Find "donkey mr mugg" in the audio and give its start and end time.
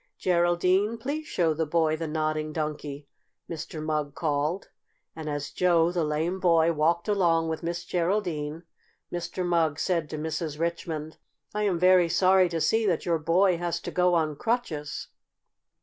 2.53-4.15